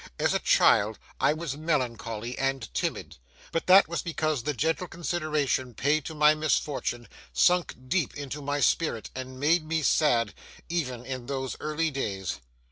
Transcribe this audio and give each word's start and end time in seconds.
As 0.17 0.33
a 0.33 0.39
child 0.39 0.97
I 1.19 1.31
was 1.31 1.55
melancholy 1.55 2.35
and 2.39 2.73
timid, 2.73 3.17
but 3.51 3.67
that 3.67 3.87
was 3.87 4.01
because 4.01 4.41
the 4.41 4.53
gentle 4.55 4.87
consideration 4.87 5.75
paid 5.75 6.05
to 6.05 6.15
my 6.15 6.33
misfortune 6.33 7.07
sunk 7.33 7.75
deep 7.87 8.15
into 8.15 8.41
my 8.41 8.61
spirit 8.61 9.11
and 9.13 9.39
made 9.39 9.63
me 9.63 9.83
sad, 9.83 10.33
even 10.69 11.05
in 11.05 11.27
those 11.27 11.55
early 11.59 11.91
days. 11.91 12.39